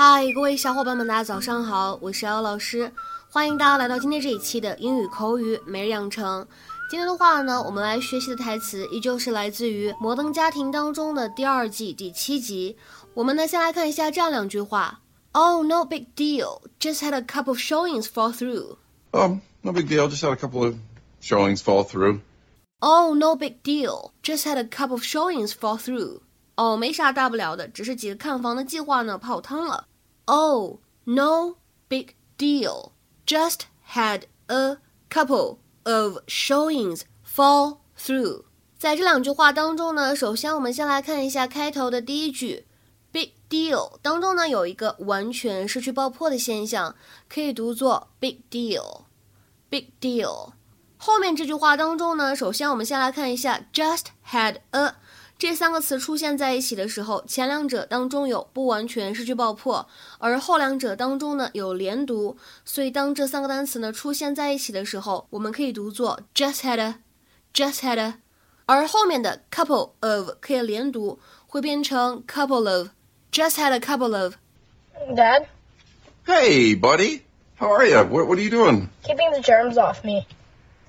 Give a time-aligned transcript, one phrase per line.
[0.00, 2.92] 嗨，各位小伙伴们，大家早上好，我是姚老师，
[3.28, 6.46] 欢迎大家来到今天这一期的英语口语每日养成。
[6.88, 12.76] 今天的话呢，我们来学习的台词依旧是来自于《摩登家庭》当中的第二季第七集。
[13.12, 15.00] 我们呢，先来看一下这样两句话
[15.32, 18.76] ：Oh, no big deal, just had a couple of showings fall through.
[19.10, 20.76] Um, no big deal, just had a couple of
[21.20, 22.20] showings fall through.
[22.78, 26.20] Oh, no big deal, just had a couple of showings fall through.
[26.54, 29.86] 哦，没啥大不了的，只是几个看房的计划呢泡汤了。
[30.27, 31.57] Oh, no
[31.89, 32.91] big deal.
[33.25, 33.61] Just
[33.93, 34.77] had a
[35.09, 38.45] couple of showings fall through.
[38.77, 42.65] 在这两句话当中呢，首先我们先来看一下开头的第一句，
[43.11, 46.95] big deal 当中呢有一个完全失去爆破的现象，
[47.29, 50.51] 可以读作 big deal，big deal。
[50.97, 54.95] 后面这句话当中呢，首先我们先来看一下 just had a。
[55.37, 59.87] 这三个词出现在一起的时候，前两者当中有不完全失去爆破，
[60.19, 68.15] 而后两者当中呢有连读，所以当这三个单词呢出现在一起的时候，我们可以读作 just had a，just had a，
[68.65, 75.47] 而后面的 couple of 可以连读，会变成 couple of，just had a couple of。Dad?
[76.25, 77.21] Hey, buddy.
[77.57, 77.97] How are you?
[77.97, 78.87] What, what are you doing?
[79.03, 80.25] Keeping the germs off me.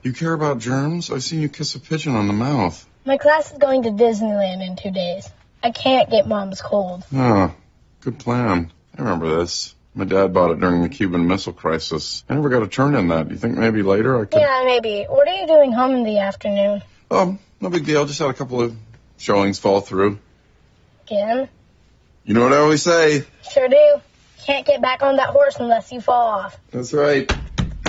[0.09, 1.11] You care about germs?
[1.11, 2.83] I've seen you kiss a pigeon on the mouth.
[3.05, 5.29] My class is going to Disneyland in two days.
[5.61, 7.03] I can't get mom's cold.
[7.15, 7.53] Ah,
[8.02, 8.71] good plan.
[8.97, 9.75] I remember this.
[9.93, 12.23] My dad bought it during the Cuban Missile Crisis.
[12.27, 13.30] I never got a turn in that.
[13.30, 14.41] You think maybe later I could?
[14.41, 15.05] Yeah, maybe.
[15.07, 16.81] What are you doing home in the afternoon?
[17.11, 18.07] Um, no big deal.
[18.07, 18.75] Just had a couple of
[19.19, 20.17] showings fall through.
[21.05, 21.49] Again?
[22.25, 23.25] You know what I always say?
[23.52, 24.02] Sure do.
[24.43, 26.57] Can't get back on that horse unless you fall off.
[26.71, 27.31] That's right.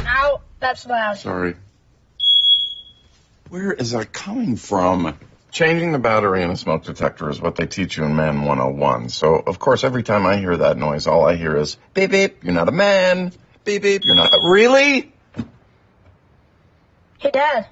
[0.00, 1.16] Ow, that's loud.
[1.16, 1.54] Sorry.
[3.50, 5.18] Where is that coming from?
[5.50, 9.08] Changing the battery in a smoke detector is what they teach you in Man 101.
[9.08, 12.44] So, of course, every time I hear that noise, all I hear is beep beep,
[12.44, 13.32] you're not a man.
[13.64, 14.30] Beep beep, you're not.
[14.44, 15.12] Really?
[17.18, 17.66] Hey, Dad.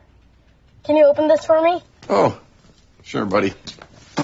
[0.82, 1.80] Can you open this for me?
[2.08, 2.40] Oh,
[3.04, 3.54] sure, buddy.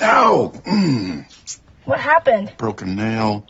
[0.00, 0.52] Ow!
[0.64, 2.54] Mm, What happened?
[2.56, 3.46] broken nail.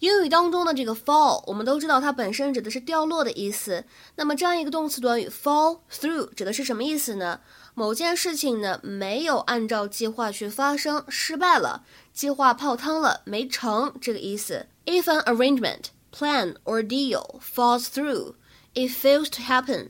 [0.00, 3.84] 英语当中的这个 fall，我们都知道它本身指的是掉落的意思。
[4.14, 7.40] 那么这样一个动词短语 fall through 指的是什么意思呢？
[7.74, 14.66] 某件事情呢没有按照计划去发生，失败了，计划泡汤了，没成这个意思。
[14.86, 18.34] If an arrangement, plan or deal falls through,
[18.74, 19.88] it fails to happen。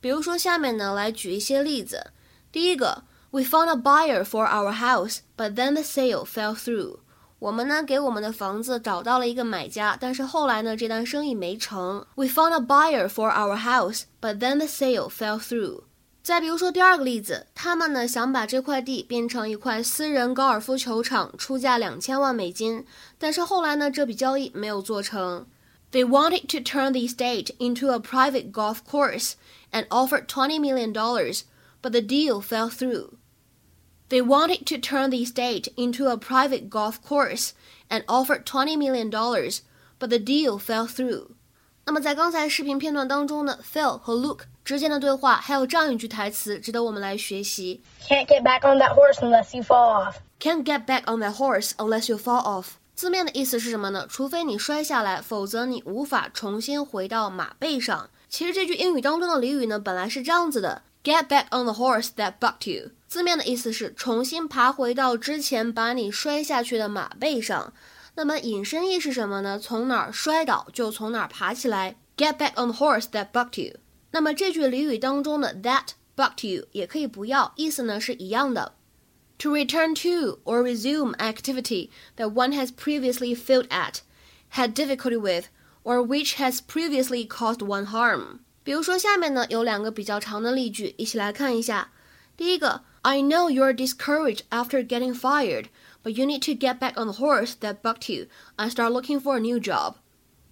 [0.00, 2.12] 比如说下面呢来举一些例子。
[2.52, 6.98] 第一个，We found a buyer for our house, but then the sale fell through。
[7.40, 12.04] 我们呢给我们的房子找到了一个买家，但是后来呢这单生意没成。
[12.16, 15.82] We found a buyer for our house, but then the sale fell through。
[16.20, 22.84] 再比如说第二个例子，他们呢想把这块地变成一块私人高尔夫球场，出价两千万美金，
[23.18, 25.46] 但是后来呢这笔交易没有做成。
[25.92, 29.34] They wanted to turn the estate into a private golf course
[29.70, 31.42] and offered twenty million dollars,
[31.80, 33.12] but the deal fell through.
[34.09, 37.51] They wanted to turn the estate into a private golf course
[37.89, 39.59] and offered twenty million dollars,
[39.99, 41.29] but the deal fell through.
[41.85, 50.15] 那么在刚才视频片段当中呢，Phil 和 Luke 之间的对话还有这样一句台词值得我们来学习 Can't get back on that horse unless you fall off.
[50.39, 54.05] "Can't get back on that horse unless you fall off." 字面的意思是什么呢？
[54.07, 58.09] 除非你摔下来，否则你无法重新回到马背上。
[58.29, 62.91] 其实这句英语当中的俚语呢，本来是这样子的 ：Get back on the horse that bucked you。
[63.07, 67.73] 字面的意思是重新爬回到之前把你摔下去的马背上。
[68.15, 69.59] 那么引申义是什么呢？
[69.59, 71.95] 从哪儿摔倒就从哪儿爬起来。
[72.15, 73.77] Get back on the horse that bucked you。
[74.11, 78.75] 那么这句俚语当中的 that bucked you 也可以不要，意思呢是一样的。
[79.39, 84.01] To return to or resume activity that one has previously failed at,
[84.51, 85.47] had difficulty with,
[85.83, 88.41] or which has previously caused one harm。
[88.67, 91.91] 比如说下面呢有两个比较长的例句，一起来看一下。
[92.35, 95.65] 第一个，I know you're discouraged after getting fired,
[96.01, 99.19] but you need to get back on the horse that bucked you and start looking
[99.19, 99.95] for a new job。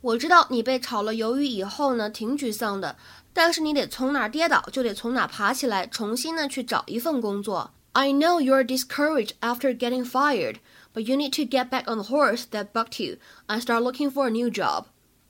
[0.02, 2.98] 我知道你被炒了鱿鱼以后呢挺沮丧的，
[3.34, 7.72] 但是你得从哪儿跌倒就得从哪儿爬起来，重新呢去找一份工作。
[7.94, 10.56] I know you're discouraged after getting fired,
[10.94, 13.18] but you need to get back on the horse that bucked you
[13.48, 14.86] and start looking for a new job.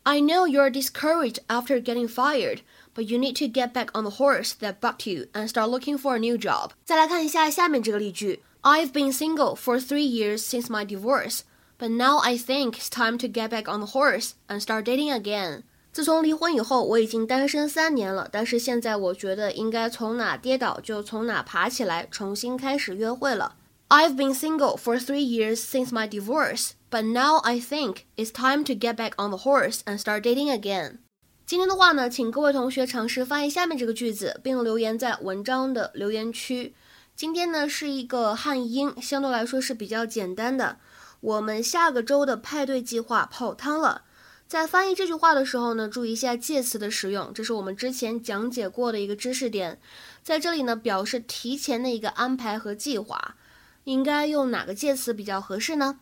[0.06, 2.62] I know you're discouraged after getting fired,
[2.96, 5.98] but you need to get back on the horse that bucked you and start looking
[5.98, 6.72] for a new job.
[6.84, 11.42] 再来看一下下面这个例句：I've been single for three years since my divorce,
[11.78, 15.14] but now I think it's time to get back on the horse and start dating
[15.14, 15.64] again.
[15.94, 23.56] 自从离婚以后，我已经单身三年了，但是现在我觉得应该从哪跌倒就从哪爬起来，重新开始约会了。
[23.90, 28.65] I've been single for three years since my divorce, but now I think it's time
[28.65, 31.01] to get back on the horse and start dating again.
[31.45, 36.75] 今天的话呢，请各位同学尝试翻译下面这个句子，并留言在文章的留言区。
[37.15, 40.79] 今天呢是一个汉英，相对来说是比较简单的。
[41.21, 44.05] 我们下个周的派对计划泡汤了。
[44.49, 49.79] 在翻译这句话的时候呢，注意一下介词的使用，这是我们之前讲解过的一个知识点。
[50.23, 53.37] 在这里呢，表示提前的一个安排和计划。
[53.85, 56.01] 应该用哪个介词比较合适呢？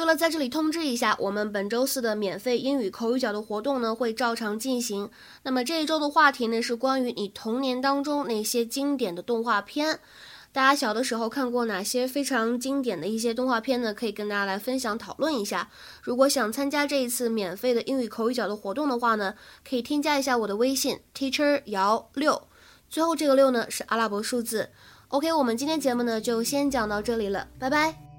[0.00, 5.10] 对了，在这里通知一下，我们本周四的免费英语口语角的活动呢会照常进行。
[5.42, 10.00] 那么这一周的话题呢是关于你童年当中那些经典的动画片，
[10.52, 13.92] 大家小的时候看过哪些非常经典的一些动画片呢？
[13.92, 15.68] 可以跟大家来分享讨论一下。
[16.02, 19.34] 如果想参加这一次免费的英语口语角的活动的话呢，
[19.68, 22.48] 可以添加一下我的微信 teacher 姚六，
[22.88, 24.70] 最后这个六呢是阿拉伯数字。
[25.08, 28.09] OK，我们今天节目呢就先讲到这里了，拜拜。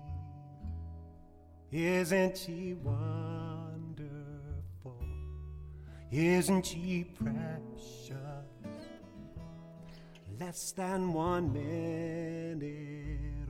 [1.71, 4.11] Isn't she wonderful?
[6.11, 8.17] Isn't she precious?
[10.37, 13.47] Less than one minute.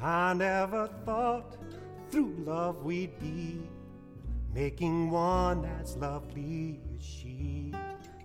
[0.00, 1.56] I never thought
[2.08, 3.68] through love we'd be
[4.54, 7.72] making one as lovely as she.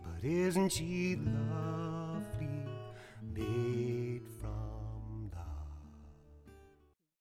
[0.03, 2.65] But isn't she lovely,
[3.33, 3.76] baby?